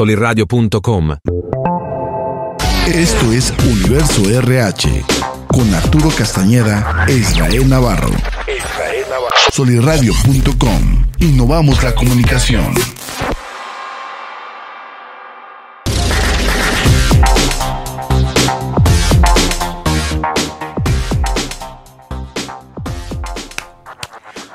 [0.00, 1.16] soliradio.com.
[2.86, 4.88] Esto es Universo RH
[5.46, 8.08] con Arturo Castañeda e Israel Navarro.
[9.52, 11.04] Soliradio.com.
[11.18, 12.72] Innovamos la comunicación.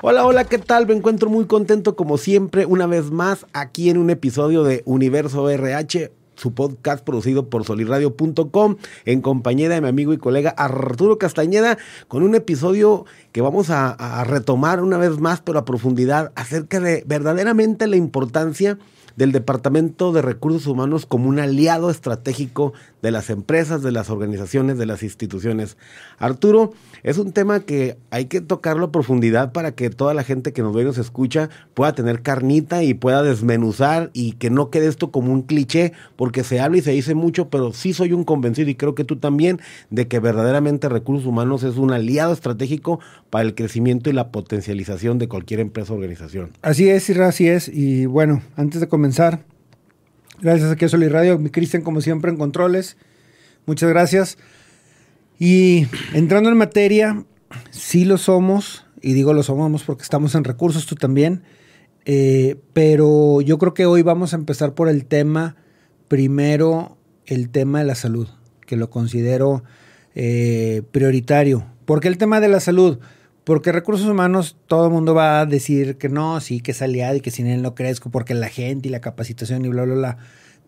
[0.08, 0.86] Hola, hola, ¿qué tal?
[0.86, 5.50] Me encuentro muy contento como siempre, una vez más, aquí en un episodio de Universo
[5.50, 11.80] RH, su podcast producido por solirradio.com, en compañía de mi amigo y colega Arturo Castañeda,
[12.08, 16.80] con un episodio que vamos a, a retomar una vez más, pero a profundidad, acerca
[16.80, 18.78] de verdaderamente la importancia
[19.16, 24.78] del Departamento de Recursos Humanos como un aliado estratégico de las empresas, de las organizaciones,
[24.78, 25.78] de las instituciones.
[26.18, 26.74] Arturo,
[27.04, 30.62] es un tema que hay que tocarlo a profundidad para que toda la gente que
[30.62, 34.88] nos ve y nos escucha pueda tener carnita y pueda desmenuzar y que no quede
[34.88, 38.24] esto como un cliché, porque se habla y se dice mucho, pero sí soy un
[38.24, 39.60] convencido y creo que tú también
[39.90, 45.20] de que verdaderamente recursos humanos es un aliado estratégico para el crecimiento y la potencialización
[45.20, 46.52] de cualquier empresa o organización.
[46.62, 47.70] Así es, Irra, así es.
[47.70, 49.05] Y bueno, antes de comenzar,
[50.40, 52.98] gracias a que Sol y Radio, mi Cristian, como siempre, en controles.
[53.66, 54.38] Muchas gracias.
[55.40, 57.26] Y entrando en materia,
[57.72, 61.44] sí lo somos, y digo lo somos porque estamos en recursos, tú también,
[62.06, 65.56] eh, pero yo creo que hoy vamos a empezar por el tema,
[66.08, 68.28] primero el tema de la salud,
[68.66, 69.64] que lo considero
[70.14, 71.66] eh, prioritario.
[71.86, 73.00] ¿Por qué el tema de la salud?
[73.46, 77.16] Porque recursos humanos, todo el mundo va a decir que no, sí, que es aliado
[77.16, 79.96] y que sin él no crezco, porque la gente y la capacitación y bla, bla,
[79.96, 80.18] bla.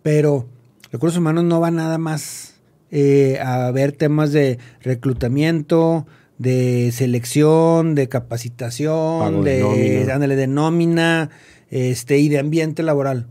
[0.03, 0.47] Pero
[0.91, 2.55] recursos humanos no va nada más
[2.91, 6.05] eh, a ver temas de reclutamiento,
[6.37, 10.27] de selección, de capacitación, de, nómina.
[10.27, 11.29] de nómina
[11.69, 13.27] este, y de ambiente laboral.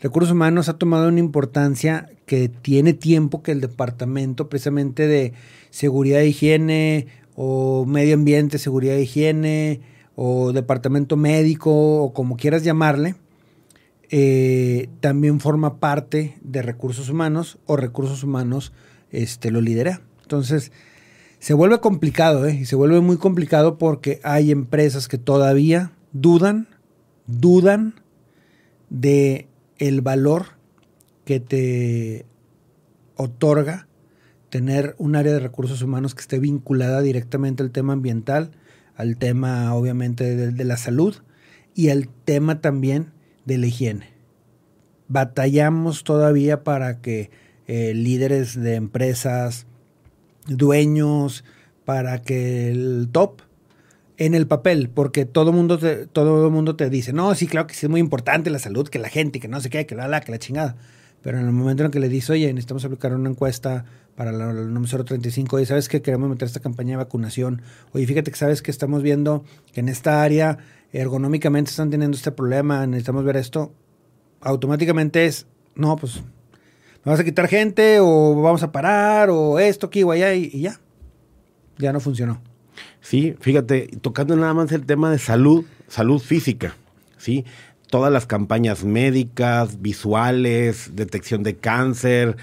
[0.00, 5.32] Recursos Humanos ha tomado una importancia que tiene tiempo que el departamento precisamente de
[5.70, 7.06] seguridad e higiene
[7.44, 9.80] o medio ambiente, seguridad e higiene
[10.14, 11.72] o departamento médico
[12.04, 13.16] o como quieras llamarle,
[14.10, 18.72] eh, también forma parte de recursos humanos o recursos humanos
[19.10, 20.02] este, lo lidera.
[20.22, 20.70] Entonces,
[21.40, 22.54] se vuelve complicado, ¿eh?
[22.60, 26.68] Y se vuelve muy complicado porque hay empresas que todavía dudan,
[27.26, 28.00] dudan
[28.88, 30.46] de el valor
[31.24, 32.24] que te
[33.16, 33.88] otorga
[34.52, 38.50] tener un área de recursos humanos que esté vinculada directamente al tema ambiental,
[38.96, 41.16] al tema obviamente de, la salud
[41.74, 43.12] y al tema también
[43.46, 44.10] de la higiene.
[45.08, 47.30] Batallamos todavía para que
[47.66, 49.64] eh, líderes de empresas,
[50.46, 51.44] dueños,
[51.86, 53.40] para que el top
[54.18, 57.72] en el papel, porque todo mundo te, todo mundo te dice, no, sí, claro que
[57.72, 60.08] sí es muy importante la salud, que la gente, que no sé qué, que la,
[60.08, 60.76] la, que la chingada.
[61.22, 63.84] Pero en el momento en que le dices, oye, necesitamos aplicar una encuesta
[64.16, 67.62] para el número 35, y sabes que queremos meter esta campaña de vacunación,
[67.92, 70.58] oye, fíjate que sabes que estamos viendo que en esta área
[70.92, 73.72] ergonómicamente están teniendo este problema, necesitamos ver esto,
[74.40, 76.22] automáticamente es, no, pues,
[77.04, 80.78] ¿vamos a quitar gente o vamos a parar o esto aquí o allá y, ya?
[81.78, 82.42] Ya no funcionó.
[83.00, 86.76] Sí, fíjate, tocando nada más el tema de salud, salud física,
[87.16, 87.44] ¿sí?
[87.92, 92.38] Todas las campañas médicas, visuales, detección de cáncer,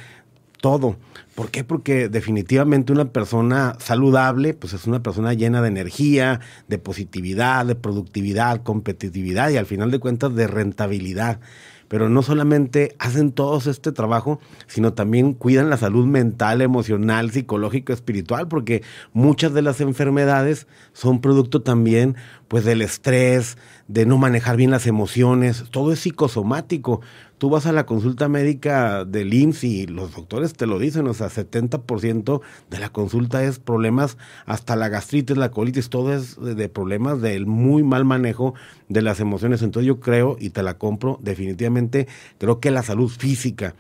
[0.62, 0.96] todo.
[1.34, 1.64] ¿Por qué?
[1.64, 7.74] Porque definitivamente una persona saludable, pues es una persona llena de energía, de positividad, de
[7.74, 11.40] productividad, competitividad y al final de cuentas de rentabilidad
[11.90, 17.92] pero no solamente hacen todos este trabajo, sino también cuidan la salud mental, emocional, psicológica,
[17.92, 22.16] espiritual, porque muchas de las enfermedades son producto también
[22.48, 23.58] pues del estrés,
[23.88, 27.02] de no manejar bien las emociones, todo es psicosomático
[27.40, 31.14] tú vas a la consulta médica del IMSS y los doctores te lo dicen, o
[31.14, 36.70] sea, 70% de la consulta es problemas, hasta la gastritis, la colitis, todo es de,
[36.70, 38.54] problemas del muy mal manejo
[38.90, 39.62] de las emociones.
[39.62, 42.08] Entonces yo creo, y te la compro, definitivamente,
[42.38, 43.74] creo que la salud física,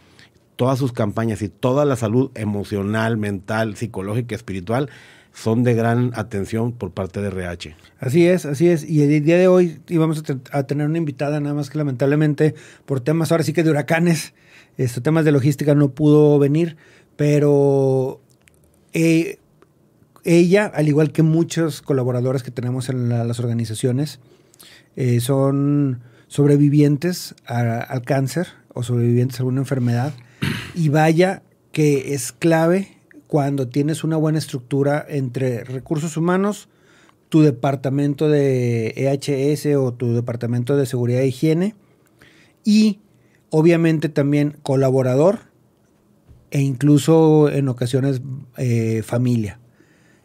[0.55, 4.89] todas sus campañas y toda la salud emocional, mental, psicológica, espiritual,
[5.39, 7.75] son de gran atención por parte de RH.
[7.99, 8.83] Así es, así es.
[8.83, 10.21] Y el día de hoy íbamos
[10.51, 12.55] a, tener una invitada, nada más que lamentablemente
[12.85, 14.33] por temas ahora sí que de huracanes,
[14.77, 16.75] estos temas de logística no pudo venir,
[17.15, 18.19] pero
[18.91, 19.39] eh,
[20.25, 24.19] ella, al igual que muchos colaboradores que tenemos en las organizaciones,
[24.97, 30.13] eh, son sobrevivientes al cáncer o sobrevivientes a alguna enfermedad.
[30.75, 32.98] Y vaya que es clave
[33.29, 36.67] cuando tienes una buena estructura entre recursos humanos,
[37.29, 41.75] tu departamento de EHS o tu departamento de seguridad e higiene
[42.65, 43.01] y
[43.51, 45.41] obviamente también colaborador
[46.49, 48.23] e incluso en ocasiones
[48.57, 49.59] eh, familia.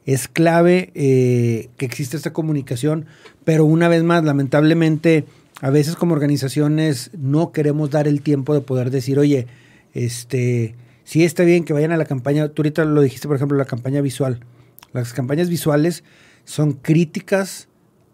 [0.06, 3.04] Es clave eh, que exista esta comunicación,
[3.44, 5.26] pero una vez más, lamentablemente,
[5.60, 9.46] a veces como organizaciones no queremos dar el tiempo de poder decir, oye,
[9.92, 10.74] este,
[11.04, 13.64] sí está bien que vayan a la campaña, tú ahorita lo dijiste, por ejemplo, la
[13.64, 14.40] campaña visual.
[14.92, 16.04] Las campañas visuales
[16.44, 17.68] son críticas,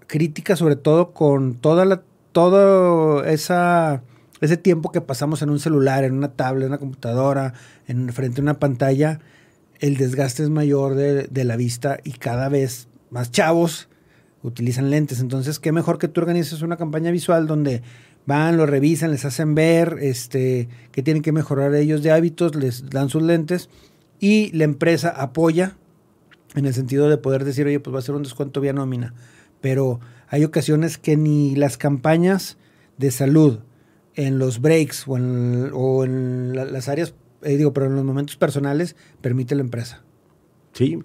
[0.06, 2.02] críticas sobre todo con toda la,
[2.32, 4.02] todo esa,
[4.40, 7.54] ese tiempo que pasamos en un celular, en una tablet, en una computadora,
[7.87, 9.20] en frente a una pantalla,
[9.78, 13.88] el desgaste es mayor de, de la vista y cada vez más chavos
[14.42, 15.20] utilizan lentes.
[15.20, 17.82] Entonces, qué mejor que tú organices una campaña visual donde
[18.26, 22.88] van, lo revisan, les hacen ver este, que tienen que mejorar ellos de hábitos, les
[22.90, 23.69] dan sus lentes
[24.19, 25.76] y la empresa apoya
[26.55, 29.14] en el sentido de poder decir, oye, pues va a ser un descuento vía nómina.
[29.61, 32.56] Pero hay ocasiones que ni las campañas
[32.99, 33.61] de salud
[34.14, 38.37] en los breaks o en, o en las áreas, eh, digo, pero en los momentos
[38.37, 40.02] personales permite la empresa.
[40.73, 40.99] Sí,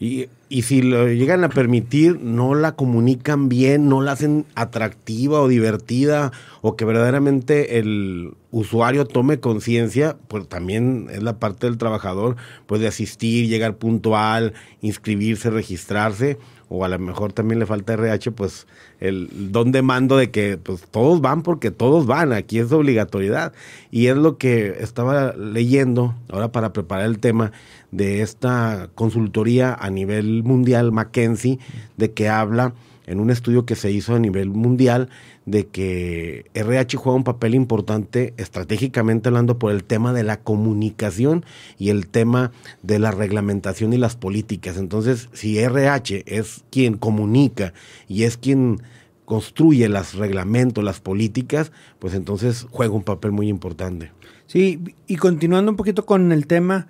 [0.00, 5.40] y, y, si lo llegan a permitir, no la comunican bien, no la hacen atractiva
[5.40, 6.32] o divertida,
[6.62, 12.36] o que verdaderamente el usuario tome conciencia, pues también es la parte del trabajador,
[12.66, 16.38] pues de asistir, llegar puntual, inscribirse, registrarse,
[16.68, 18.66] o a lo mejor también le falta RH, pues
[19.00, 23.52] el don de mando de que pues todos van porque todos van, aquí es obligatoriedad.
[23.90, 27.52] Y es lo que estaba leyendo ahora para preparar el tema
[27.94, 31.58] de esta consultoría a nivel mundial, McKenzie,
[31.96, 32.74] de que habla
[33.06, 35.10] en un estudio que se hizo a nivel mundial
[35.46, 41.44] de que RH juega un papel importante estratégicamente hablando por el tema de la comunicación
[41.78, 42.50] y el tema
[42.82, 44.76] de la reglamentación y las políticas.
[44.76, 47.74] Entonces, si RH es quien comunica
[48.08, 48.80] y es quien
[49.24, 54.12] construye los reglamentos, las políticas, pues entonces juega un papel muy importante.
[54.46, 56.88] Sí, y continuando un poquito con el tema,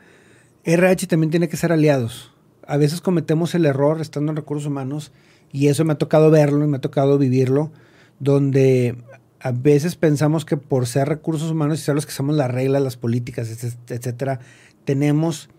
[0.65, 2.33] RH también tiene que ser aliados.
[2.67, 5.13] A veces cometemos el error estando en recursos humanos
[5.53, 7.71] y eso me ha tocado verlo y me ha tocado vivirlo,
[8.19, 8.97] donde
[9.41, 12.83] a veces pensamos que por ser recursos humanos y ser los que somos las reglas,
[12.83, 13.51] las políticas,
[13.89, 14.41] etcétera,
[14.85, 15.51] tenemos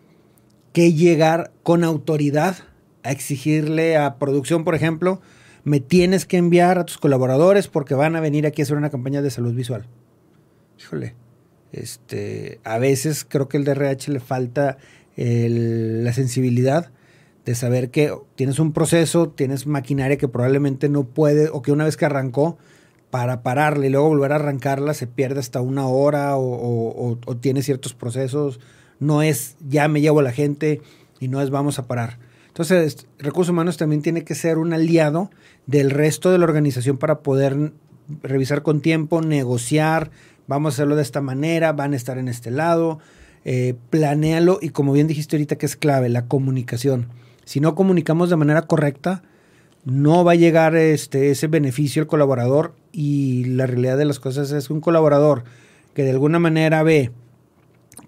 [0.74, 2.58] que llegar con autoridad
[3.04, 5.22] a exigirle a producción, por ejemplo,
[5.63, 8.90] me tienes que enviar a tus colaboradores porque van a venir aquí a hacer una
[8.90, 9.86] campaña de salud visual.
[10.80, 11.16] Híjole,
[11.72, 14.78] este, a veces creo que el DRH le falta
[15.18, 16.92] la sensibilidad
[17.46, 21.86] de saber que tienes un proceso, tienes maquinaria que probablemente no puede, o que una
[21.86, 22.58] vez que arrancó,
[23.16, 27.62] para pararla y luego volver a arrancarla se pierde hasta una hora o, o, tiene
[27.62, 28.60] ciertos procesos.
[29.00, 30.82] No es ya me llevo a la gente
[31.22, 32.18] y no es vamos a parar.
[32.48, 35.30] Entonces, recursos humanos también tiene que ser un aliado
[35.66, 37.72] del resto de la organización para poder
[38.22, 40.12] revisar con tiempo, negociar,
[40.48, 43.00] vamos a hacerlo de esta manera, van a estar en este lado,
[43.46, 47.10] eh, planéalo y como bien dijiste ahorita que es clave, la comunicación.
[47.46, 49.22] Si no comunicamos de manera correcta,
[49.86, 54.52] no va a llegar este, ese beneficio al colaborador y la realidad de las cosas
[54.52, 55.44] es que un colaborador
[55.94, 57.12] que de alguna manera ve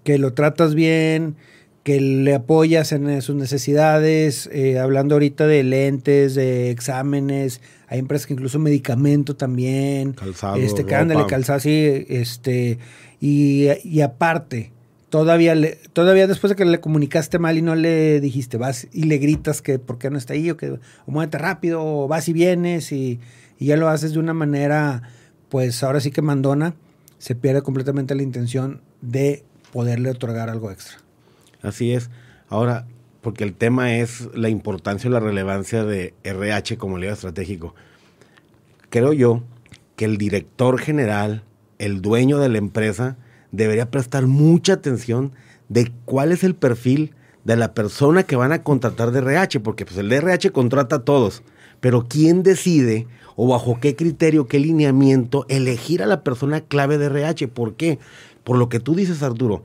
[0.02, 1.36] que lo tratas bien,
[1.84, 8.26] que le apoyas en sus necesidades, eh, hablando ahorita de lentes, de exámenes, hay empresas
[8.26, 12.78] que incluso medicamento también, calzado, este, cándale, calzado, sí, este,
[13.20, 14.72] y, y aparte,
[15.10, 19.04] todavía le, todavía después de que le comunicaste mal y no le dijiste, vas y
[19.04, 22.28] le gritas que por qué no está ahí, o que o muévete rápido, o vas
[22.28, 23.20] y vienes, y,
[23.58, 25.02] ya lo haces de una manera,
[25.48, 26.74] pues ahora sí que mandona,
[27.18, 30.98] se pierde completamente la intención de poderle otorgar algo extra.
[31.62, 32.08] Así es.
[32.48, 32.86] Ahora,
[33.20, 37.74] porque el tema es la importancia y la relevancia de RH como líder estratégico.
[38.90, 39.42] Creo yo
[39.96, 41.42] que el director general,
[41.78, 43.16] el dueño de la empresa,
[43.52, 45.32] debería prestar mucha atención
[45.68, 47.14] de cuál es el perfil
[47.44, 51.04] de la persona que van a contratar de RH, porque pues el RH contrata a
[51.04, 51.42] todos,
[51.80, 57.06] pero ¿quién decide o bajo qué criterio, qué lineamiento elegir a la persona clave de
[57.06, 57.48] RH?
[57.48, 57.98] ¿Por qué?
[58.44, 59.62] Por lo que tú dices, Arturo.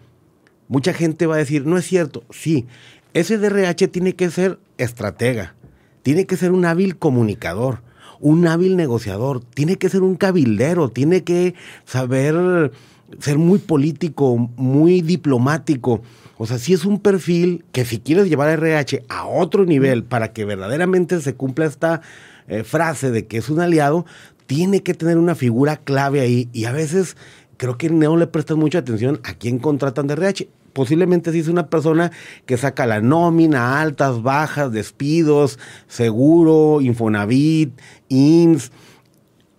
[0.67, 2.23] Mucha gente va a decir, no es cierto.
[2.29, 2.65] Sí,
[3.13, 5.55] ese DRH tiene que ser estratega,
[6.03, 7.81] tiene que ser un hábil comunicador,
[8.19, 11.53] un hábil negociador, tiene que ser un cabildero, tiene que
[11.85, 12.71] saber
[13.19, 16.01] ser muy político, muy diplomático.
[16.37, 20.03] O sea, si es un perfil que si quieres llevar a RH a otro nivel
[20.03, 22.01] para que verdaderamente se cumpla esta
[22.47, 24.05] eh, frase de que es un aliado,
[24.47, 26.49] tiene que tener una figura clave ahí.
[26.51, 27.15] Y a veces
[27.57, 30.49] creo que no le prestan mucha atención a quién contratan de RH.
[30.73, 32.11] Posiblemente si es una persona
[32.47, 37.79] que saca la nómina, altas, bajas, despidos, seguro, Infonavit,
[38.09, 38.71] INS,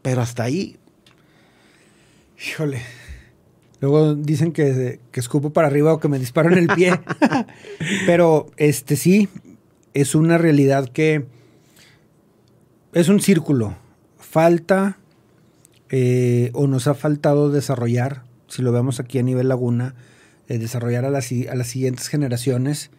[0.02, 0.76] pero hasta ahí.
[2.46, 2.82] Híjole,
[3.84, 6.98] Luego dicen que, que escupo para arriba o que me disparo en el pie.
[8.06, 9.28] Pero este sí,
[9.92, 11.26] es una realidad que
[12.94, 13.76] es un círculo.
[14.16, 14.96] Falta
[15.90, 19.94] eh, o nos ha faltado desarrollar, si lo vemos aquí a nivel laguna,
[20.48, 22.90] eh, desarrollar a las, a las siguientes generaciones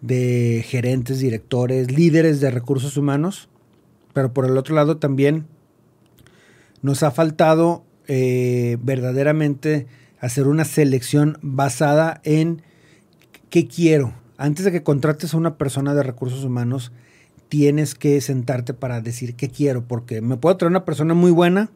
[0.00, 3.50] de gerentes, directores, líderes de recursos humanos.
[4.14, 5.44] Pero por el otro lado también
[6.80, 9.86] nos ha faltado eh, verdaderamente
[10.20, 12.62] hacer una selección basada en
[13.48, 14.12] qué quiero.
[14.36, 16.92] Antes de que contrates a una persona de recursos humanos,
[17.48, 21.70] tienes que sentarte para decir qué quiero, porque me puedo traer una persona muy buena,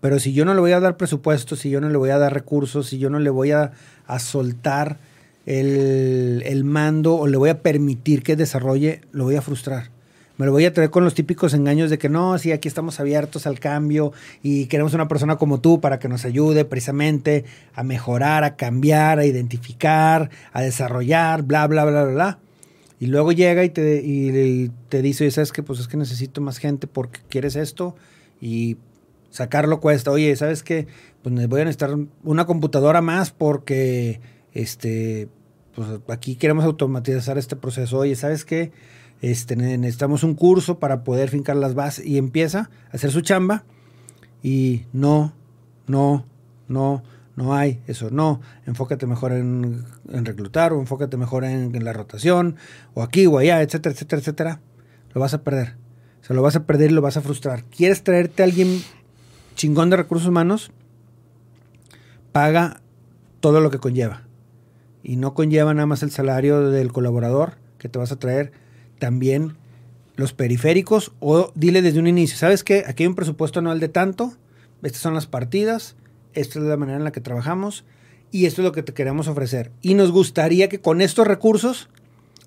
[0.00, 2.18] pero si yo no le voy a dar presupuesto, si yo no le voy a
[2.18, 3.72] dar recursos, si yo no le voy a,
[4.18, 4.98] soltar
[5.46, 9.95] el, el, mando o le voy a permitir que desarrolle, lo voy a frustrar
[10.36, 13.00] me lo voy a traer con los típicos engaños de que no, sí, aquí estamos
[13.00, 14.12] abiertos al cambio
[14.42, 19.18] y queremos una persona como tú para que nos ayude precisamente a mejorar, a cambiar,
[19.18, 22.38] a identificar, a desarrollar, bla, bla, bla, bla, bla.
[22.98, 25.62] Y luego llega y te, y te dice, oye, ¿sabes qué?
[25.62, 27.94] Pues es que necesito más gente porque quieres esto
[28.40, 28.76] y
[29.30, 30.10] sacarlo cuesta.
[30.10, 30.86] Oye, ¿sabes qué?
[31.22, 34.20] Pues voy a necesitar una computadora más porque
[34.52, 35.28] este,
[35.74, 37.98] pues aquí queremos automatizar este proceso.
[37.98, 38.72] Oye, ¿sabes qué?
[39.30, 43.64] Este, necesitamos un curso para poder fincar las bases y empieza a hacer su chamba
[44.40, 45.32] y no,
[45.88, 46.24] no,
[46.68, 47.02] no,
[47.34, 52.54] no hay eso, no, enfócate mejor en, reclutar o enfócate mejor en, la rotación
[52.94, 54.60] o aquí o allá, etcétera, etcétera, etcétera,
[55.12, 55.74] lo vas a perder.
[56.20, 57.64] se lo vas a perder y lo vas a frustrar.
[57.64, 58.80] ¿Quieres traerte a alguien
[59.56, 60.70] chingón de recursos humanos?
[62.30, 62.80] Paga
[63.40, 64.22] todo lo que conlleva.
[65.02, 68.52] Y no conlleva nada más el salario del colaborador que te vas a traer,
[68.98, 69.56] también
[70.16, 72.84] los periféricos o dile desde un inicio, ¿sabes qué?
[72.86, 74.34] Aquí hay un presupuesto anual de tanto,
[74.82, 75.96] estas son las partidas,
[76.34, 77.84] esta es la manera en la que trabajamos
[78.30, 79.70] y esto es lo que te queremos ofrecer.
[79.82, 81.88] Y nos gustaría que con estos recursos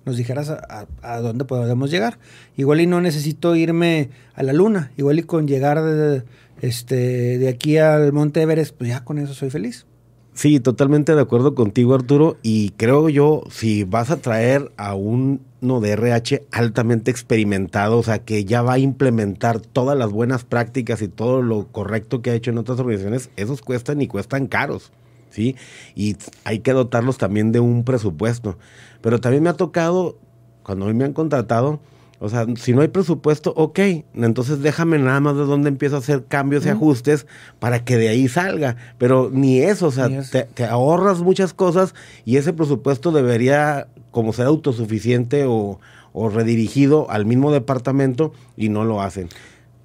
[0.04, 2.18] nos dijeras a, dónde podemos llegar.
[2.56, 6.22] Igual y no necesito irme a la luna, igual y con llegar de,
[6.62, 9.86] este, de aquí al Monte Everest, pues ya con eso soy feliz.
[10.32, 12.36] Sí, totalmente de acuerdo contigo, Arturo.
[12.42, 18.02] Y creo yo, si vas a traer a un no de RH altamente experimentado, o
[18.02, 22.30] sea, que ya va a implementar todas las buenas prácticas y todo lo correcto que
[22.30, 24.92] ha hecho en otras organizaciones, esos cuestan y cuestan caros,
[25.28, 25.56] ¿sí?
[25.94, 28.56] Y hay que dotarlos también de un presupuesto.
[29.02, 30.16] Pero también me ha tocado,
[30.62, 31.80] cuando hoy me han contratado,
[32.22, 33.78] o sea, si no hay presupuesto, ok,
[34.14, 37.26] entonces déjame nada más de dónde empiezo a hacer cambios y ajustes
[37.58, 38.76] para que de ahí salga.
[38.98, 41.94] Pero ni eso, o sea, te, ahorras muchas cosas
[42.26, 45.80] y ese presupuesto debería, como ser autosuficiente o,
[46.12, 49.30] o redirigido al mismo departamento y no lo hacen.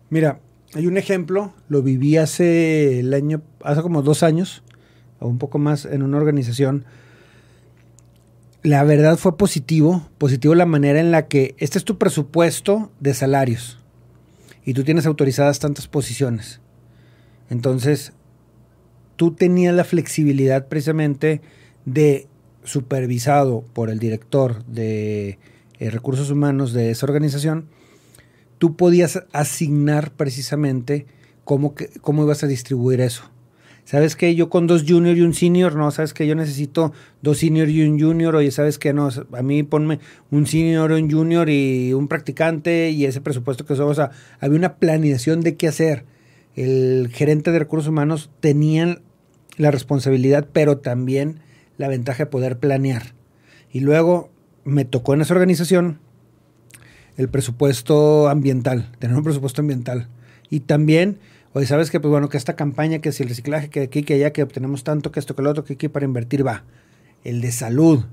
[0.10, 0.40] Mira,
[0.74, 4.62] hay un ejemplo, lo viví hace el año, hace como dos años,
[5.20, 6.84] o un poco más, en una organización
[8.66, 13.14] la verdad fue positivo, positivo la manera en la que este es tu presupuesto de
[13.14, 13.78] salarios
[14.66, 16.62] y tú tienes autorizadas tantas posiciones.
[17.52, 18.14] Entonces,
[19.18, 21.42] tú tenías la flexibilidad precisamente
[21.86, 22.28] de
[22.64, 25.38] supervisado por el director de
[25.78, 27.68] eh, recursos humanos de esa organización,
[28.58, 31.06] tú podías asignar precisamente
[31.44, 33.30] cómo, cómo ibas a distribuir eso.
[33.86, 34.36] ¿Sabes qué?
[34.36, 36.28] Yo con dos junior y un senior, no, ¿sabes qué?
[36.28, 38.92] Yo necesito dos senior y un junior, oye, ¿sabes qué?
[38.92, 40.00] No, a mí ponme
[40.32, 44.58] un senior, un junior y un practicante y ese presupuesto que somos, o sea, había
[44.58, 46.04] una planeación de qué hacer.
[46.56, 49.00] El gerente de recursos humanos tenía
[49.58, 51.40] la responsabilidad, pero también
[51.78, 53.14] la ventaja de poder planear.
[53.72, 54.30] Y luego
[54.64, 56.00] me tocó en esa organización
[57.18, 60.08] el presupuesto ambiental, tener un presupuesto ambiental.
[60.50, 61.20] Y también
[61.58, 64.16] Oye, ¿sabes que Pues bueno, que esta campaña, que si el reciclaje, que aquí, que
[64.16, 66.66] allá, que obtenemos tanto, que esto, que lo otro, que aquí para invertir va.
[67.24, 68.04] El de salud.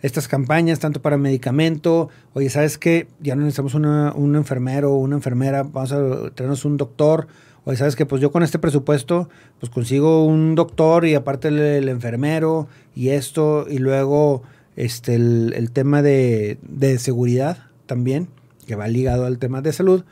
[0.00, 3.06] Estas campañas, tanto para medicamento, oye, ¿sabes qué?
[3.20, 7.28] Ya no necesitamos una, un enfermero o una enfermera, vamos a tenernos un doctor.
[7.64, 8.04] Oye, ¿sabes qué?
[8.04, 9.28] Pues yo con este presupuesto,
[9.60, 14.42] pues consigo un doctor y aparte el, enfermero y esto, y luego
[14.74, 18.26] este, el, tema de, de seguridad también,
[18.66, 20.02] que va ligado al tema de salud.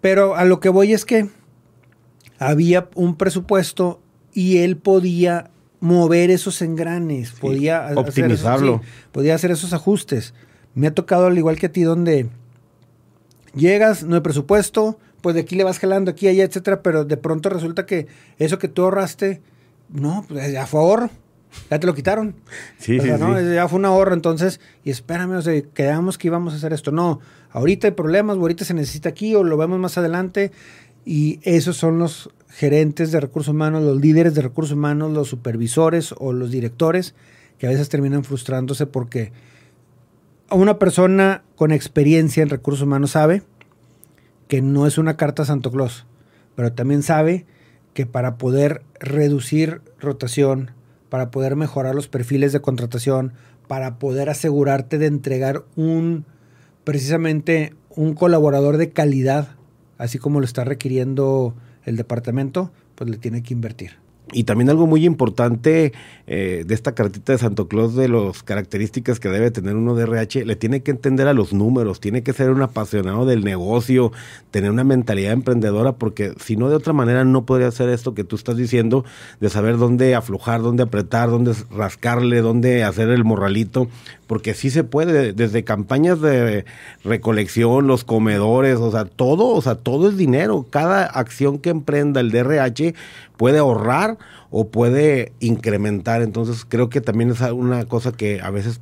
[0.00, 1.28] Pero a lo que voy es que
[2.38, 4.00] había un presupuesto
[4.32, 8.80] y él podía mover esos engranes, podía optimizarlo,
[9.12, 10.34] podía hacer esos ajustes.
[10.74, 12.28] Me ha tocado al igual que a ti donde
[13.54, 17.16] llegas, no hay presupuesto, pues de aquí le vas jalando aquí allá, etcétera, pero de
[17.16, 18.06] pronto resulta que
[18.38, 19.40] eso que tú ahorraste,
[19.88, 21.10] no, pues ya fue ahorro.
[21.70, 22.34] Ya te lo quitaron.
[22.76, 26.56] Sí, sí, Ya fue un ahorro, entonces, y espérame, o sea, quedamos que íbamos a
[26.56, 26.92] hacer esto.
[26.92, 30.52] No, ahorita hay problemas, ahorita se necesita aquí, o lo vemos más adelante
[31.04, 36.14] Y esos son los gerentes de recursos humanos, los líderes de recursos humanos, los supervisores
[36.18, 37.14] o los directores
[37.58, 39.32] que a veces terminan frustrándose porque
[40.50, 43.42] una persona con experiencia en recursos humanos sabe
[44.46, 46.06] que no es una carta Santo Claus,
[46.56, 47.46] pero también sabe
[47.92, 50.70] que para poder reducir rotación,
[51.10, 53.32] para poder mejorar los perfiles de contratación,
[53.66, 56.24] para poder asegurarte de entregar un
[56.84, 59.57] precisamente un colaborador de calidad,
[59.98, 64.07] así como lo está requiriendo el departamento, pues le tiene que invertir.
[64.32, 65.92] Y también algo muy importante
[66.26, 70.04] eh, de esta cartita de Santo Claus, de las características que debe tener uno de
[70.04, 74.12] RH, le tiene que entender a los números, tiene que ser un apasionado del negocio,
[74.50, 78.24] tener una mentalidad emprendedora, porque si no de otra manera no podría hacer esto que
[78.24, 79.06] tú estás diciendo,
[79.40, 83.88] de saber dónde aflojar, dónde apretar, dónde rascarle, dónde hacer el morralito,
[84.26, 86.66] porque sí se puede, desde campañas de
[87.02, 90.66] recolección, los comedores, o sea, todo, o sea, todo es dinero.
[90.68, 92.94] Cada acción que emprenda el DRH
[93.38, 94.17] puede ahorrar
[94.50, 96.22] o puede incrementar.
[96.22, 98.80] Entonces creo que también es una cosa que a veces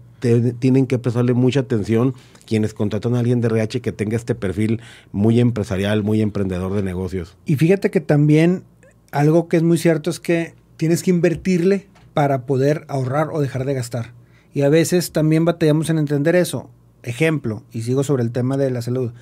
[0.58, 2.14] tienen que prestarle mucha atención
[2.46, 4.80] quienes contratan a alguien de RH que tenga este perfil
[5.12, 7.36] muy empresarial, muy emprendedor de negocios.
[7.44, 8.64] Y fíjate que también
[9.12, 13.64] algo que es muy cierto es que tienes que invertirle para poder ahorrar o dejar
[13.66, 14.12] de gastar.
[14.54, 16.70] Y a veces también batallamos en entender eso.
[17.02, 19.12] Ejemplo, y sigo sobre el tema de la salud.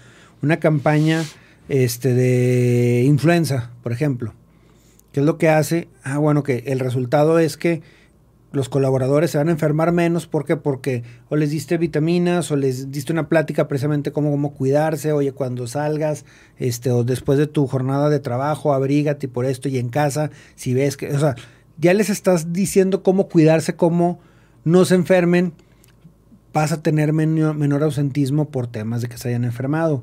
[0.43, 1.25] Una campaña
[1.69, 4.33] este, de influenza, por ejemplo
[5.15, 5.87] ¿Qué es lo que hace?
[6.03, 7.83] Ah, bueno, que el resultado es que
[8.51, 10.27] los colaboradores se van a enfermar menos.
[10.27, 10.57] ¿Por qué?
[10.57, 15.13] Porque o les diste vitaminas o les diste una plática precisamente cómo, cómo cuidarse.
[15.13, 16.25] Oye, cuando salgas,
[16.59, 20.75] este, o después de tu jornada de trabajo, abrígate por esto y en casa, si
[20.75, 21.37] ves que, o sea,
[21.79, 24.19] ya les estás diciendo cómo cuidarse, cómo
[24.65, 25.53] no se enfermen,
[26.53, 30.03] vas a tener menor ausentismo por temas de que se hayan enfermado.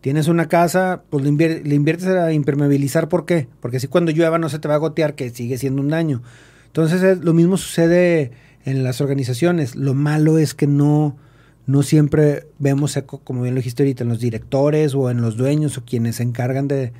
[0.00, 1.30] Tienes una casa, pues le,
[1.74, 3.08] inviertes a impermeabilizar.
[3.08, 3.48] ¿Por qué?
[3.60, 6.22] Porque si cuando llueva no se te va a gotear, que sigue siendo un daño.
[6.66, 8.30] Entonces lo mismo sucede
[8.64, 9.74] en las organizaciones.
[9.74, 11.16] Lo malo es que no,
[11.66, 15.76] no siempre vemos, como bien lo dijiste ahorita, en los directores o en los dueños
[15.78, 16.92] o quienes se encargan de,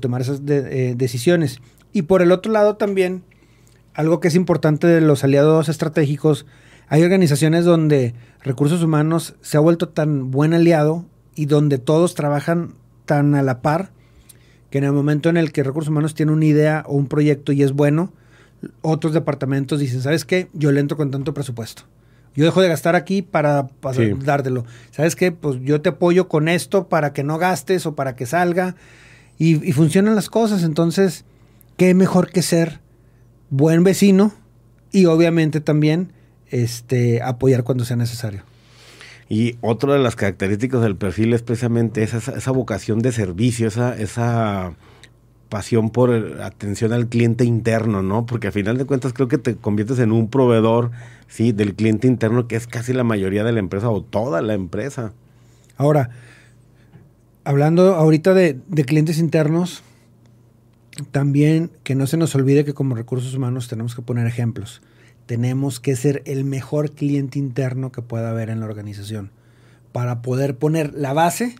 [0.00, 1.60] tomar esas eh, decisiones.
[1.92, 3.22] Y por el otro lado también,
[3.94, 6.44] algo que es importante de los aliados estratégicos,
[6.88, 12.74] hay organizaciones donde recursos humanos se ha vuelto tan buen aliado y donde todos trabajan
[13.06, 13.90] tan a la par
[14.70, 17.52] que en el momento en el que Recursos Humanos tiene una idea o un proyecto
[17.52, 18.12] y es bueno,
[18.80, 20.48] otros departamentos dicen, ¿sabes qué?
[20.54, 21.82] Yo le entro con tanto presupuesto.
[22.34, 23.68] Yo dejo de gastar aquí para,
[24.24, 24.64] dártelo.
[24.90, 25.30] ¿Sabes qué?
[25.30, 28.74] Pues yo te apoyo con esto para que no gastes o para que salga.
[29.36, 30.62] Y, y funcionan las cosas.
[30.62, 31.26] Entonces,
[31.76, 32.80] ¿qué mejor que ser
[33.50, 34.32] buen vecino
[34.90, 36.12] y obviamente también
[36.50, 38.44] este, apoyar cuando sea necesario?
[39.32, 43.96] Y otra de las características del perfil es precisamente esa, esa vocación de servicio, esa,
[43.96, 44.74] esa
[45.48, 46.10] pasión por
[46.42, 48.26] atención al cliente interno, ¿no?
[48.26, 50.90] Porque a final de cuentas creo que te conviertes en un proveedor,
[51.28, 54.52] sí, del cliente interno, que es casi la mayoría de la empresa o toda la
[54.52, 55.14] empresa.
[55.78, 56.10] Ahora,
[57.44, 59.82] hablando ahorita de, de clientes internos,
[61.10, 64.82] también que no se nos olvide que como recursos humanos tenemos que poner ejemplos
[65.26, 69.30] tenemos que ser el mejor cliente interno que pueda haber en la organización
[69.92, 71.54] para poder poner la base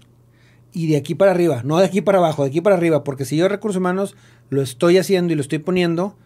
[0.73, 3.25] y de aquí para arriba, no de aquí para abajo, de aquí para arriba, porque
[3.25, 4.17] si yo recursos humanos
[4.49, 6.17] lo estoy haciendo y lo estoy poniendo,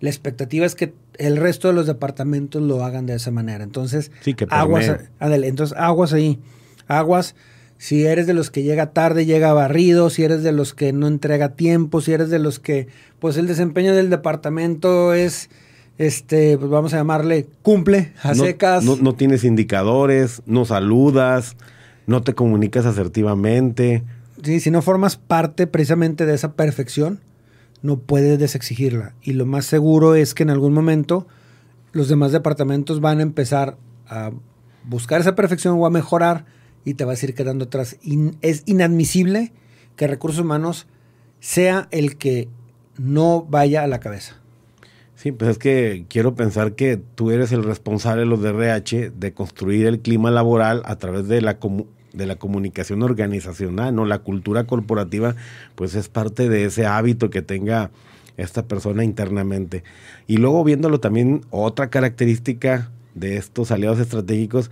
[0.00, 3.64] la expectativa es que el resto de los departamentos lo hagan de esa manera.
[3.64, 4.12] Entonces,
[4.50, 6.38] aguas, entonces aguas ahí,
[6.86, 7.34] aguas.
[7.78, 11.06] Si eres de los que llega tarde, llega barrido, si eres de los que no
[11.06, 12.88] entrega tiempo, si eres de los que,
[13.20, 15.48] pues el desempeño del departamento es
[15.98, 18.84] este, pues vamos a llamarle, cumple a secas.
[18.84, 21.56] No, tienes indicadores, no saludas,
[22.06, 24.04] no te comunicas asertivamente.
[24.42, 27.20] Sí, si no formas parte precisamente de esa perfección,
[27.82, 29.14] no puedes desexigirla.
[29.22, 31.26] Y lo más seguro es que en algún momento
[31.92, 34.30] los demás departamentos van a empezar a
[34.84, 36.46] buscar esa perfección o a mejorar
[36.84, 37.96] y te vas a ir quedando atrás.
[38.40, 39.52] es inadmisible
[39.96, 40.86] que recursos humanos
[41.40, 42.48] sea el que
[42.96, 44.37] no vaya a la cabeza.
[45.18, 49.32] Sí, pues es que quiero pensar que tú eres el responsable de los DRH de
[49.34, 51.58] construir el clima laboral a través de la,
[52.12, 54.04] de la comunicación organizacional, ¿no?
[54.04, 55.34] La cultura corporativa,
[55.74, 57.90] pues es parte de ese hábito que tenga
[58.36, 59.82] esta persona internamente.
[60.28, 64.70] Y luego viéndolo también, otra característica de estos aliados estratégicos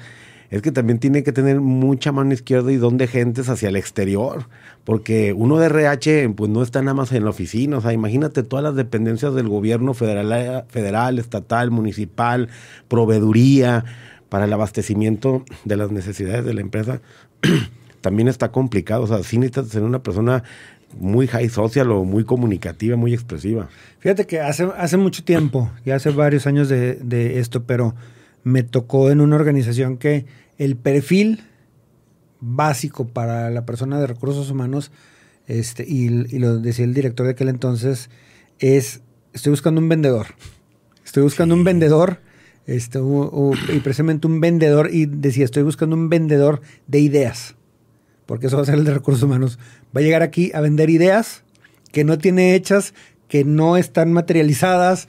[0.51, 3.77] es que también tiene que tener mucha mano izquierda y don de gentes hacia el
[3.77, 4.49] exterior,
[4.85, 8.43] porque uno de RH pues no está nada más en la oficina, o sea, imagínate
[8.43, 12.49] todas las dependencias del gobierno federal, federal estatal, municipal,
[12.89, 13.85] proveeduría
[14.29, 17.01] para el abastecimiento de las necesidades de la empresa.
[18.07, 20.45] también está complicado, o sea, sí necesitas ser una persona
[20.99, 23.69] muy high social o muy comunicativa, muy expresiva.
[23.99, 27.95] Fíjate que hace, hace mucho tiempo, ya hace varios años de, de esto, pero
[28.47, 30.25] me tocó en una organización que
[30.57, 31.41] el perfil
[32.39, 34.93] básico para la persona de recursos humanos,
[35.49, 38.09] este, y, y lo decía el director de aquel entonces,
[38.61, 39.01] es,
[39.33, 40.29] estoy buscando un vendedor.
[41.05, 42.21] Estoy buscando un vendedor,
[42.69, 47.57] este, u- u- y precisamente un vendedor, y decía, estoy buscando un vendedor de ideas,
[48.27, 49.59] porque eso va a ser el de recursos humanos.
[49.95, 51.43] Va a llegar aquí a vender ideas
[51.91, 52.95] que no tiene hechas,
[53.27, 55.09] que no están materializadas,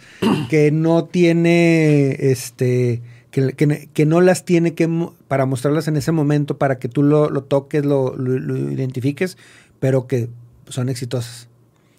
[0.50, 3.04] que no tiene, este,
[3.46, 4.90] que, que- que no las tiene que
[5.28, 9.38] para mostrarlas en ese momento, para que tú lo, lo toques, lo, lo- lo identifiques,
[9.80, 10.30] pero que
[10.70, 11.48] son exitosas.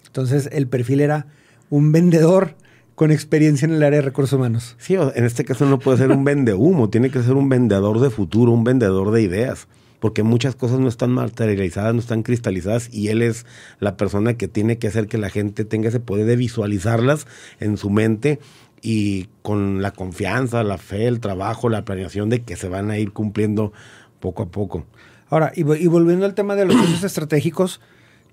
[0.07, 1.27] Entonces el perfil era
[1.71, 2.55] un vendedor
[2.97, 4.75] con experiencia en el área de recursos humanos.
[4.79, 8.11] Sí, en este caso no puede ser un vendehumo, tiene que ser un vendedor de
[8.11, 9.69] futuro, un vendedor de ideas,
[10.01, 13.47] porque muchas cosas no están materializadas, no están cristalizadas y él es
[13.79, 17.27] la persona que tiene que hacer que la gente tenga ese poder de visualizarlas
[17.61, 18.41] en su mente
[18.83, 22.99] y con la confianza, la fe, el trabajo, la planeación de que se van a
[22.99, 23.73] ir cumpliendo
[24.21, 24.85] poco a poco.
[25.31, 27.81] Ahora, y, vo- y volviendo al tema de los socios estratégicos,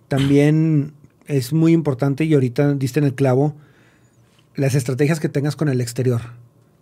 [0.08, 0.94] también
[1.28, 3.56] es muy importante, y ahorita diste en el clavo,
[4.56, 6.22] las estrategias que tengas con el exterior,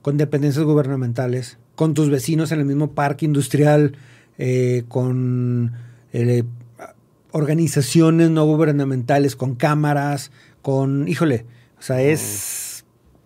[0.02, 3.96] con dependencias gubernamentales, con tus vecinos en el mismo parque industrial,
[4.38, 5.72] eh, con
[6.12, 6.44] eh,
[7.32, 11.46] organizaciones no gubernamentales, con cámaras, con, híjole,
[11.80, 12.20] o sea, es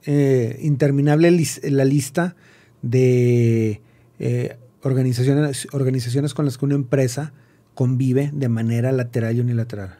[0.07, 1.29] eh, interminable
[1.63, 2.37] la lista
[2.81, 3.81] de
[4.19, 7.33] eh, organizaciones, organizaciones con las que una empresa
[7.75, 9.99] convive de manera lateral y unilateral.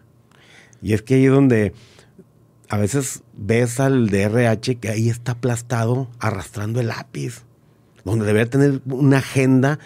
[0.82, 1.74] Y es que ahí es donde
[2.70, 7.43] a veces ves al DRH que ahí está aplastado arrastrando el lápiz,
[8.06, 9.78] donde debería tener una agenda,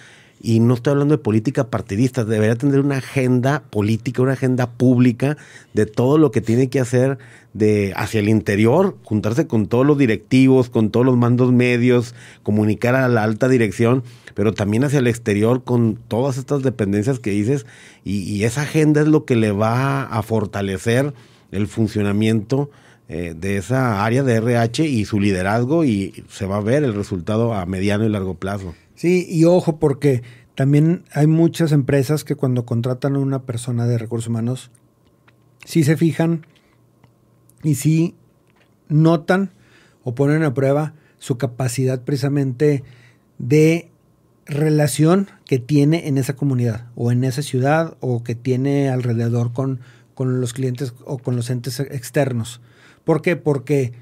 [0.44, 5.38] y no estoy hablando de política partidista, debería tener una agenda política, una agenda pública
[5.74, 7.20] de todo lo que tiene que hacer
[7.54, 12.96] de hacia el interior, juntarse con todos los directivos, con todos los mandos medios, comunicar
[12.96, 17.66] a la alta dirección, pero también hacia el exterior con todas estas dependencias que dices,
[18.04, 21.14] y, esa agenda es lo que le va a fortalecer
[21.52, 22.72] el funcionamiento
[23.08, 26.96] eh, de esa área de RH y su liderazgo y se va a ver el
[26.96, 28.74] resultado a mediano y largo plazo.
[29.02, 30.22] Sí, y ojo, porque
[30.54, 34.70] también hay muchas empresas que cuando contratan a una persona de recursos humanos,
[35.66, 36.46] sí se fijan
[37.64, 38.14] y sí
[38.90, 39.54] notan
[40.04, 42.84] o ponen a prueba su capacidad precisamente
[43.40, 43.90] de
[44.46, 49.80] relación que tiene en esa comunidad o en esa ciudad o que tiene alrededor con,
[50.14, 52.62] con los clientes o con los entes externos.
[53.04, 53.36] ¿Por qué?
[53.36, 53.94] Porque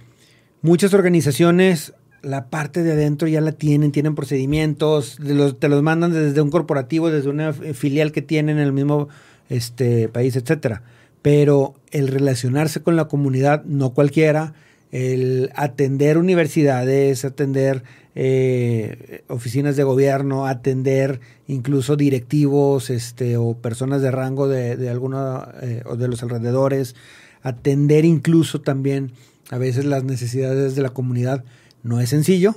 [0.62, 5.18] muchas organizaciones la parte de adentro ya la tienen, tienen procedimientos,
[5.60, 9.10] te los mandan desde un corporativo, desde una filial que tienen en el mismo
[9.50, 10.84] este, país, etcétera.
[11.22, 14.54] Pero el relacionarse con la comunidad, no cualquiera,
[14.92, 17.84] el atender universidades, atender
[18.16, 25.50] eh, oficinas de gobierno, atender incluso directivos este, o personas de rango de, de alguna
[25.62, 26.96] eh, o de los alrededores,
[27.44, 29.12] atender incluso también
[29.52, 31.44] a veces las necesidades de la comunidad
[31.84, 32.56] no es sencillo.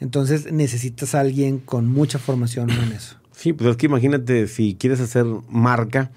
[0.00, 3.16] Entonces necesitas a alguien con mucha formación en eso.
[3.36, 6.10] Sí, pues es que imagínate, si quieres hacer marca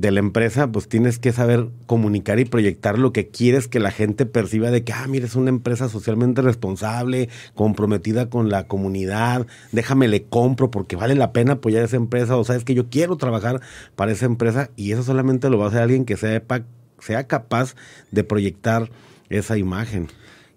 [0.00, 3.90] de la empresa, pues tienes que saber comunicar y proyectar lo que quieres que la
[3.90, 9.46] gente perciba de que, ah, mira, es una empresa socialmente responsable, comprometida con la comunidad,
[9.72, 13.16] déjame le compro porque vale la pena apoyar esa empresa, o sabes que yo quiero
[13.16, 13.62] trabajar
[13.94, 17.74] para esa empresa y eso solamente lo va a hacer alguien que sea capaz
[18.10, 18.90] de proyectar
[19.30, 20.08] esa imagen.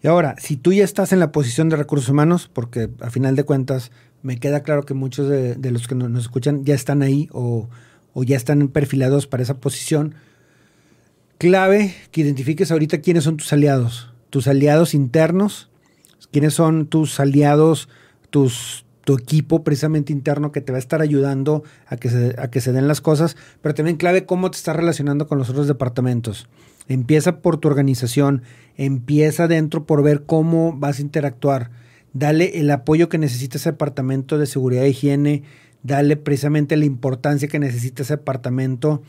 [0.01, 3.35] Y ahora, si tú ya estás en la posición de recursos humanos, porque a final
[3.35, 7.01] de cuentas me queda claro que muchos de, los que no- nos escuchan ya están
[7.01, 7.67] ahí o,
[8.15, 10.15] ya están perfilados para esa posición,
[11.37, 15.69] clave que identifiques ahorita quiénes son tus aliados, tus aliados internos,
[16.31, 17.87] quiénes son tus aliados,
[18.29, 18.49] tu
[19.17, 22.71] equipo precisamente interno que te va a estar ayudando a que, se, a que se
[22.73, 26.47] den las cosas, pero también clave cómo te estás relacionando con los otros departamentos.
[26.89, 28.41] Empieza por tu organización,
[28.75, 31.71] empieza dentro por ver cómo vas a interactuar.
[32.13, 35.43] Dale el apoyo que necesita ese departamento de seguridad e higiene,
[35.83, 39.01] dale precisamente la importancia que necesita ese departamento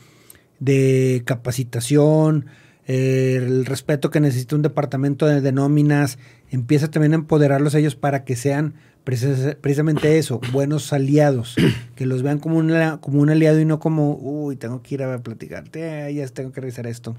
[0.60, 2.46] de capacitación,
[2.86, 6.18] eh, el respeto que necesita un departamento de, nóminas,
[6.50, 11.56] empieza también a empoderarlos a ellos para que sean precis- precisamente eso, buenos aliados,
[11.94, 15.02] que los vean como un, como un aliado y no como, uy, tengo que ir
[15.02, 17.14] a platicarte, eh, ya tengo que revisar esto.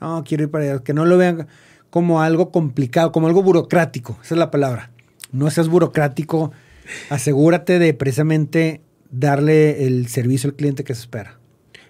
[0.00, 1.46] No, quiero ir para allá, que no lo vean
[1.90, 4.90] como algo complicado, como algo burocrático, esa es la palabra.
[5.32, 6.52] No seas burocrático,
[7.10, 11.38] asegúrate de precisamente darle el servicio al cliente que se espera.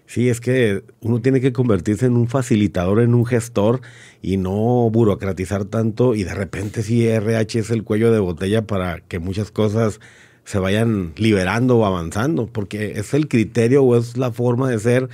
[0.06, 3.80] Sí, es que uno tiene que convertirse en un facilitador, en un gestor
[4.20, 8.98] y no burocratizar tanto y de repente sí RH es el cuello de botella para
[9.02, 10.00] que muchas cosas
[10.44, 15.08] se vayan liberando o avanzando, porque es el criterio o es la forma de ser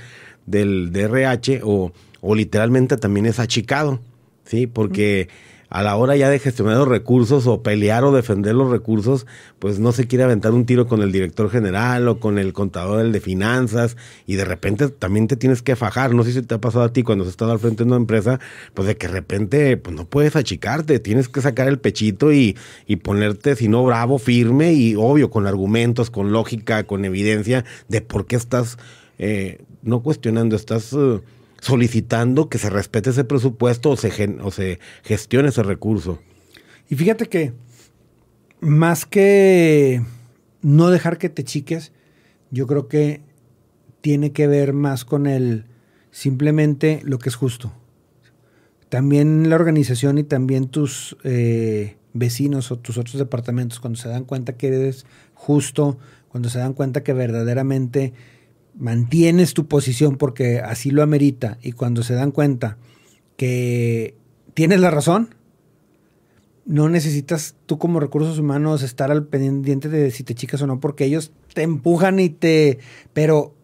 [0.47, 1.91] del DRH o,
[2.27, 4.01] o literalmente también es achicado,
[4.43, 4.67] ¿sí?
[4.67, 5.29] Porque
[5.69, 9.25] a la hora ya de gestionar los recursos o pelear o defender los recursos,
[9.59, 13.09] pues no se quiere aventar un tiro con el director general o con el contador
[13.09, 16.13] de finanzas y de repente también te tienes que fajar.
[16.13, 17.95] No sé si te ha pasado a ti cuando has estado al frente de una
[17.95, 18.41] empresa,
[18.73, 22.57] pues de que de repente pues no puedes achicarte, tienes que sacar el pechito y,
[22.87, 28.01] y ponerte, si no bravo, firme y obvio, con argumentos, con lógica, con evidencia de
[28.01, 28.77] por qué estás,
[29.17, 30.91] eh, no cuestionando, estás...
[30.91, 31.21] Uh,
[31.61, 36.19] solicitando que se respete ese presupuesto o se, o se gestione ese recurso.
[36.89, 37.53] Y fíjate que
[38.59, 40.01] más que
[40.61, 41.91] no dejar que te chiques,
[42.51, 43.21] yo creo que
[44.01, 45.65] tiene que ver más con el
[46.11, 47.73] simplemente lo que es justo.
[48.89, 54.23] También la organización y también tus eh, vecinos o tus otros departamentos, cuando se dan
[54.23, 55.97] cuenta que eres justo,
[56.29, 58.13] cuando se dan cuenta que verdaderamente
[58.77, 62.77] mantienes tu posición porque así lo amerita y cuando se dan cuenta
[63.35, 64.15] que
[64.53, 65.35] tienes la razón,
[66.65, 70.79] no necesitas tú como recursos humanos estar al pendiente de si te chicas o no,
[70.79, 72.79] porque ellos te empujan y te...
[73.13, 73.55] Pero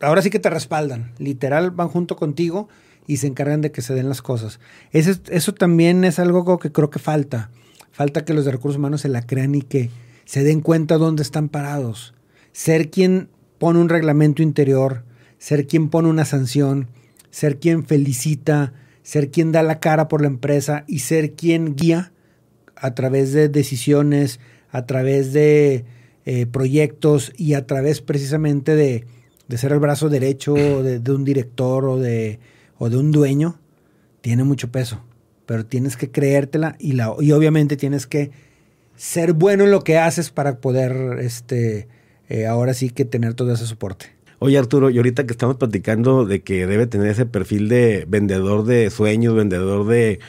[0.00, 2.68] ahora sí que te respaldan, literal van junto contigo
[3.06, 4.60] y se encargan de que se den las cosas.
[4.92, 7.50] Eso, eso también es algo que creo que falta.
[7.90, 9.90] Falta que los de recursos humanos se la crean y que
[10.24, 12.14] se den cuenta dónde están parados.
[12.52, 13.28] Ser quien
[13.64, 15.04] pone un reglamento interior,
[15.38, 16.88] ser quien pone una sanción,
[17.30, 22.12] ser quien felicita, ser quien da la cara por la empresa y ser quien guía
[22.76, 25.86] a través de decisiones, a través de
[26.26, 29.06] eh, proyectos y a través precisamente de,
[29.56, 32.40] ser el brazo derecho de, un director o de,
[32.76, 33.58] o de un dueño,
[34.20, 35.02] tiene mucho peso.
[35.46, 38.30] Pero tienes que creértela y, la, y obviamente tienes que
[38.94, 41.88] ser bueno en lo que haces para poder este,
[42.28, 44.06] eh, ahora sí que tener todo ese soporte.
[44.38, 48.64] Oye Arturo, y ahorita que estamos platicando de que debe tener ese perfil de vendedor
[48.64, 50.20] de sueños, vendedor de,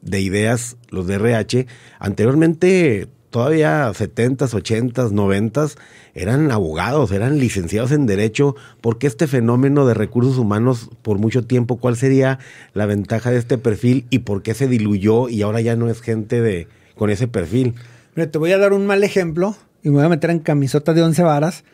[0.00, 1.66] de ideas, los de RH,
[1.98, 5.76] anteriormente todavía 70s, 80s, 90s,
[6.14, 8.54] eran abogados, eran licenciados en Derecho.
[8.80, 11.78] ¿Por qué este fenómeno de recursos humanos por mucho tiempo?
[11.78, 12.38] ¿Cuál sería
[12.74, 16.02] la ventaja de este perfil y por qué se diluyó y ahora ya no es
[16.02, 17.74] gente de con ese perfil?
[18.14, 20.94] Mira, te voy a dar un mal ejemplo y me voy a meter en camisota
[20.94, 21.64] de once varas,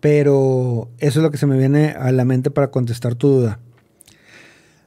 [0.00, 3.60] pero eso es lo que se me viene a la mente para contestar tu duda.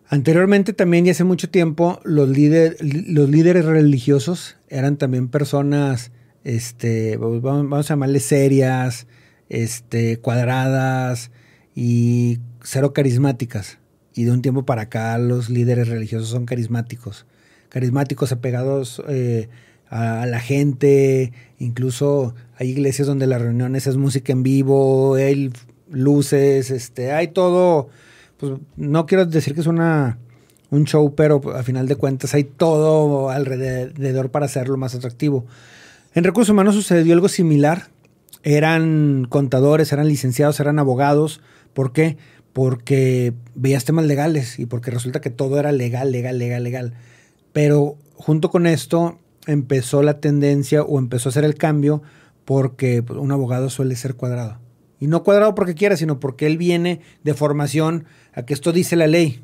[0.08, 6.12] Anteriormente también y hace mucho tiempo los, los líderes religiosos eran también personas,
[6.44, 9.08] este, vamos a llamarles serias,
[9.48, 11.32] este, cuadradas
[11.76, 13.80] y cero carismáticas.
[14.14, 17.26] Y de un tiempo para acá los líderes religiosos son carismáticos,
[17.70, 19.48] carismáticos, apegados eh,
[19.92, 25.52] a la gente, incluso hay iglesias donde las reuniones es música en vivo, hay
[25.92, 27.90] luces, este, hay todo,
[28.38, 30.18] pues no quiero decir que es una
[30.72, 35.46] un show, pero a final de cuentas hay todo alrededor para hacerlo más atractivo.
[36.16, 37.90] En recursos humanos sucedió algo similar.
[38.44, 41.42] Eran contadores, eran licenciados, eran abogados.
[41.74, 42.18] ¿Por qué?
[42.54, 46.94] Porque veías temas legales y porque resulta que todo era legal, legal, legal, legal.
[47.52, 52.02] Pero junto con esto empezó la tendencia o empezó a hacer el cambio
[52.46, 54.60] porque un abogado suele ser cuadrado.
[55.00, 58.96] Y no cuadrado porque quiera, sino porque él viene de formación a que esto dice
[58.96, 59.42] la ley.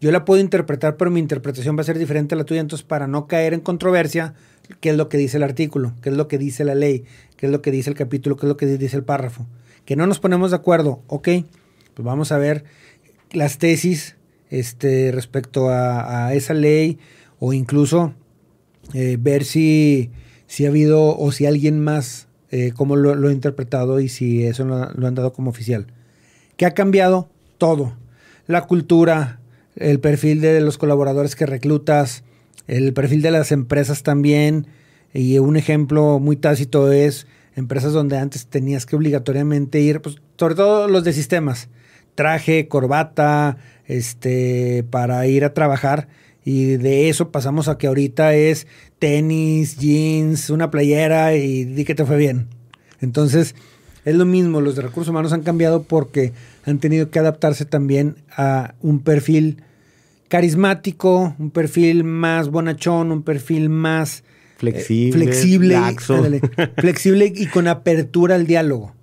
[0.00, 2.60] Yo la puedo interpretar, pero mi interpretación va a ser diferente a la tuya.
[2.60, 4.34] Entonces, para no caer en controversia,
[4.80, 5.94] ¿qué es lo que dice el artículo?
[6.00, 7.04] ¿Qué es lo que dice la ley?
[7.36, 8.36] ¿Qué es lo que dice el capítulo?
[8.36, 9.46] ¿Qué es lo que dice el párrafo?
[9.84, 11.28] Que no nos ponemos de acuerdo, ok,
[11.94, 12.64] pues vamos a ver
[13.32, 14.16] las tesis
[14.50, 16.98] este, respecto a esa ley
[17.40, 18.14] o incluso
[18.94, 20.10] eh, ver si,
[20.46, 24.64] si ha habido o si alguien más, eh, cómo lo, ha interpretado y si eso
[24.64, 25.86] lo, han dado como oficial.
[26.56, 27.28] ¿Qué ha cambiado?
[27.58, 27.94] Todo.
[28.46, 29.40] La cultura,
[29.76, 32.24] el perfil de los colaboradores que reclutas,
[32.66, 34.66] el perfil de las empresas también.
[35.14, 40.54] Y un ejemplo muy tácito es empresas donde antes tenías que obligatoriamente ir, pues, sobre
[40.54, 41.68] todo los de sistemas,
[42.14, 46.08] traje, corbata, este, para ir a trabajar
[46.44, 48.66] y de eso pasamos a que ahorita es
[48.98, 52.48] tenis, jeans, una playera y di que te fue bien.
[53.00, 53.54] Entonces,
[54.04, 56.32] es lo mismo, los de recursos humanos han cambiado porque
[56.64, 59.62] han tenido que adaptarse también a un perfil
[60.28, 64.24] carismático, un perfil más bonachón, un perfil más
[64.56, 65.78] flexible, flexible,
[66.78, 68.94] flexible y con apertura al diálogo.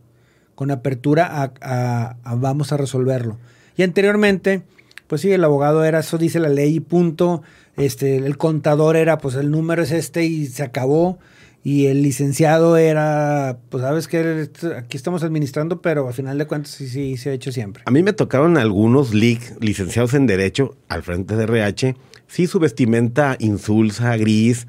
[0.55, 3.37] con apertura a, vamos a resolverlo.
[3.77, 4.63] Y anteriormente,
[5.09, 7.41] pues sí, el abogado era, eso dice la ley punto.
[7.77, 11.17] Este, el contador era, pues el número es este y se acabó.
[11.63, 16.73] Y el licenciado era, pues sabes que aquí estamos administrando, pero al final de cuentas
[16.73, 17.81] sí, sí se ha hecho siempre.
[17.87, 21.95] A mí me tocaron algunos licenciados en Derecho al frente de RH.
[22.27, 24.67] Sí, su vestimenta insulsa, gris,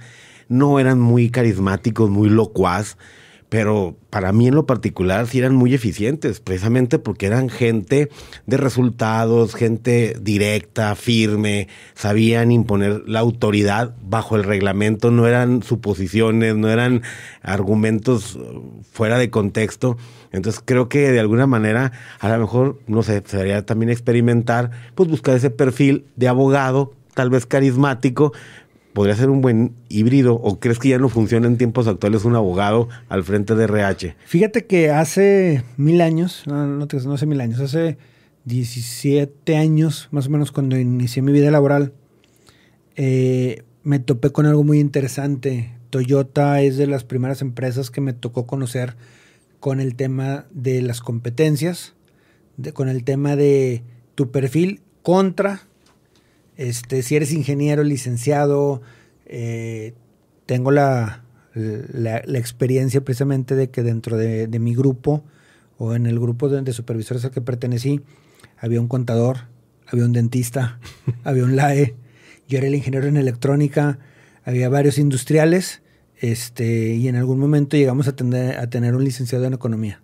[0.48, 2.96] no eran muy carismáticos, muy locuaz
[3.50, 8.08] pero para mí en lo particular sí eran muy eficientes, precisamente porque eran gente
[8.46, 16.54] de resultados, gente directa, firme, sabían imponer la autoridad bajo el reglamento, no eran suposiciones,
[16.56, 17.02] no eran
[17.42, 19.98] argumentos uh, fuera de contexto.
[20.30, 25.10] Entonces creo que de alguna manera, a lo mejor, no sé, sería también experimentar, pues
[25.10, 28.32] buscar ese perfil de abogado, tal vez carismático,
[28.92, 32.36] podría ser un buen híbrido o crees que ya no funciona en tiempos actuales un
[32.36, 34.16] abogado al frente de RH?
[34.26, 37.98] Fíjate que hace mil años, no, no, no hace mil años, hace
[38.44, 41.92] 17 años más o menos cuando inicié mi vida laboral,
[42.96, 45.72] eh, me topé con algo muy interesante.
[45.90, 48.96] Toyota es de las primeras empresas que me tocó conocer
[49.58, 51.94] con el tema de las competencias,
[52.74, 53.82] con el tema de
[54.14, 55.62] tu perfil contra
[56.60, 58.82] este, si eres ingeniero, licenciado,
[59.24, 59.94] eh,
[60.44, 61.24] tengo la,
[62.34, 65.24] experiencia precisamente de que dentro de, mi grupo
[65.78, 68.02] o en el grupo de, supervisores al que pertenecí,
[68.58, 69.48] había un contador,
[69.86, 70.78] había un dentista,
[71.24, 71.94] había un LAE,
[72.46, 73.98] yo era el ingeniero en electrónica,
[74.44, 75.80] había varios industriales,
[76.18, 80.02] este, y en algún momento llegamos a tener, a tener un licenciado en economía.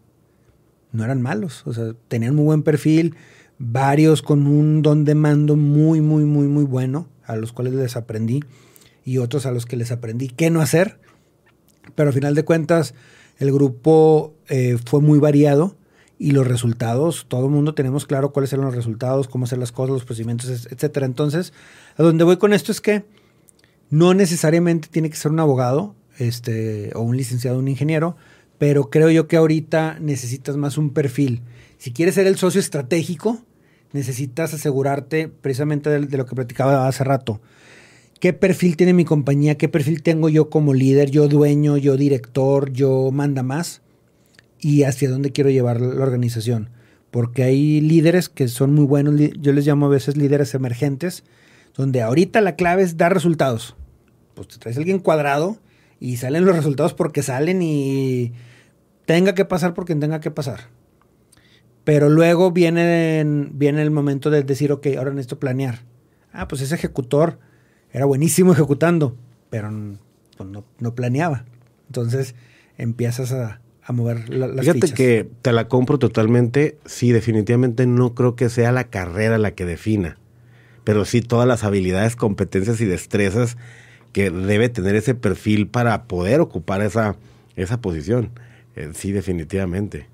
[0.91, 3.15] No eran malos, o sea, tenían muy buen perfil,
[3.59, 7.97] varios con un don de mando muy, muy, muy, muy bueno, a los cuales les
[7.97, 8.43] aprendí,
[9.05, 10.99] y otros a los que les aprendí qué no hacer.
[11.95, 12.95] Pero al final de cuentas,
[13.39, 15.77] el grupo eh, fue muy variado
[16.19, 19.73] y los resultados, todo el mundo tenemos claro cuáles eran los resultados, cómo hacer las
[19.73, 21.07] cosas, los procedimientos, etcétera.
[21.07, 21.53] Entonces,
[21.97, 23.05] a donde voy con esto es que
[23.91, 28.17] no necesariamente tiene que ser un abogado, este, o un licenciado, un ingeniero,
[28.59, 31.43] pero creo yo que ahorita necesitas más un perfil
[31.79, 33.43] si quieres ser el socio estratégico,
[33.93, 37.41] necesitas asegurarte precisamente de, lo que platicaba hace rato.
[38.19, 39.59] ¿Qué perfil tiene mi compañía?
[39.59, 43.83] ¿Qué perfil tengo yo como líder, yo dueño, yo director, yo manda más?
[44.59, 46.71] Y hacia dónde quiero llevar la organización.
[47.11, 51.25] Porque hay líderes que son muy buenos, yo les llamo a veces líderes emergentes,
[51.77, 53.77] donde ahorita la clave es dar resultados.
[54.35, 55.59] Pues te traes a alguien cuadrado
[56.01, 58.33] y salen los resultados porque salen y
[59.05, 60.69] tenga que pasar porque tenga que pasar.
[61.85, 65.85] Pero luego viene, viene el momento de decir, ok, ahora necesito planear.
[66.33, 67.39] Ah, pues ese ejecutor
[67.93, 69.17] era buenísimo ejecutando,
[69.51, 69.71] pero
[70.37, 71.45] pues, no, planeaba.
[71.87, 72.35] Entonces
[72.77, 73.61] empiezas a,
[73.93, 76.77] mover la, las Fíjate que te la compro totalmente.
[76.85, 80.19] Sí, definitivamente no creo que sea la carrera la que defina.
[80.83, 83.57] Pero sí todas las habilidades, competencias y destrezas
[84.17, 87.17] que debe tener ese perfil para poder ocupar esa,
[87.55, 88.31] esa posición.
[88.75, 90.07] Eh, sí, definitivamente.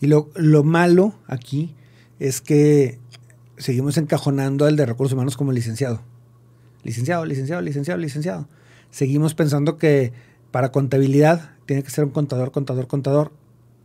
[0.00, 0.30] Y lo,
[0.64, 1.74] malo aquí
[2.18, 2.98] es que
[3.58, 6.00] seguimos encajonando al de recursos humanos como licenciado.
[6.84, 8.48] Licenciado, licenciado, licenciado, licenciado.
[8.90, 10.14] Seguimos pensando que
[10.50, 13.30] para contabilidad tiene que ser un contador, contador, contador.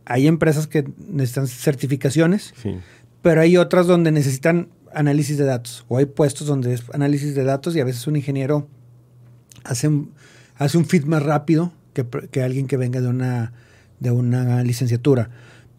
[0.06, 2.54] Hay empresas que necesitan certificaciones,
[3.20, 5.84] pero hay otras donde necesitan análisis de datos.
[5.88, 8.66] O hay puestos donde es análisis de datos y a veces un ingeniero
[9.64, 10.12] hace un,
[10.56, 13.52] hace un fit más rápido que, que alguien que venga de una,
[13.98, 15.30] de una licenciatura.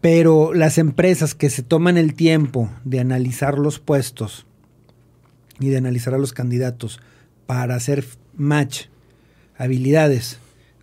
[0.01, 4.45] Pero las empresas que se toman el tiempo de analizar los puestos
[5.59, 6.99] y de analizar a los candidatos
[7.45, 8.85] para hacer match,
[9.57, 10.39] habilidades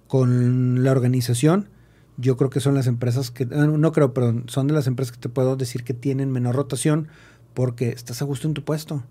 [0.07, 1.69] con la organización,
[2.17, 5.13] yo creo que son las empresas que, ah, no creo, pero son de las empresas
[5.13, 7.09] que te puedo decir que tienen menor rotación
[7.55, 9.03] porque estás a gusto en tu puesto.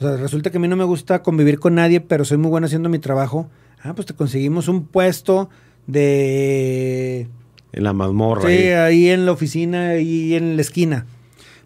[0.00, 2.50] O sea, resulta que a mí no me gusta convivir con nadie, pero soy muy
[2.50, 3.50] bueno haciendo mi trabajo.
[3.82, 5.50] Ah, pues te conseguimos un puesto
[5.86, 7.28] de
[7.72, 8.48] en la mazmorra.
[8.48, 9.08] Sí, ahí.
[9.08, 11.06] en la oficina, ahí en la esquina.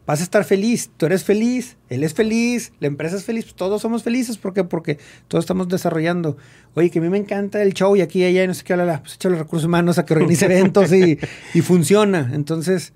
[0.07, 3.81] Vas a estar feliz, tú eres feliz, él es feliz, la empresa es feliz, todos
[3.81, 4.37] somos felices.
[4.37, 4.63] ¿Por qué?
[4.63, 6.37] Porque todos estamos desarrollando.
[6.75, 8.65] Oye, que a mí me encanta el show y aquí y allá y no sé
[8.65, 11.19] qué, la, pues echa los recursos humanos a que organice eventos y,
[11.55, 12.33] y funciona.
[12.35, 12.93] Entonces,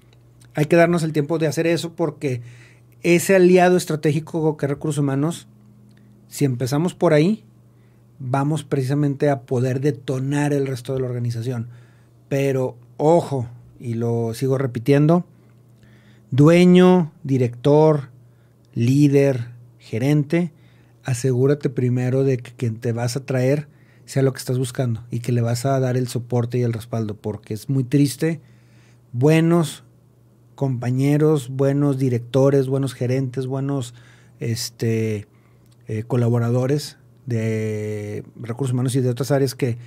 [0.54, 2.42] hay que darnos el tiempo de hacer eso porque
[3.02, 5.46] ese aliado estratégico que recursos humanos,
[6.28, 7.44] si empezamos por ahí,
[8.18, 11.68] vamos precisamente a poder detonar el resto de la organización.
[12.28, 13.46] Pero ojo,
[13.80, 15.24] y lo sigo repitiendo,
[16.30, 18.10] dueño, director,
[18.74, 20.52] líder, gerente,
[21.04, 23.68] asegúrate primero de que quien te vas a traer
[24.04, 26.72] sea lo que estás buscando y que le vas a dar el soporte y el
[26.72, 28.40] respaldo, porque es muy triste
[29.12, 29.84] buenos
[30.58, 33.94] compañeros, buenos directores, buenos gerentes, buenos
[34.40, 35.28] este,
[35.86, 39.78] eh, colaboradores de recursos humanos y de otras áreas que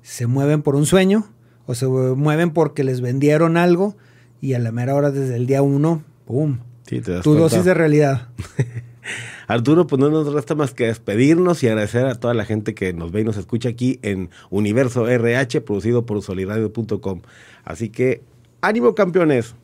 [0.00, 1.26] se mueven por un sueño
[1.66, 3.98] o se mueven porque les vendieron algo
[4.40, 6.60] y a la mera hora desde el día uno, ¡pum!
[6.86, 7.42] Sí, te das Tu cuenta.
[7.42, 8.28] dosis de realidad.
[9.46, 12.94] Arturo, pues no nos resta más que despedirnos y agradecer a toda la gente que
[12.94, 17.20] nos ve y nos escucha aquí en Universo RH, producido por solidario.com.
[17.62, 18.22] Así que,
[18.62, 19.54] ánimo campeones.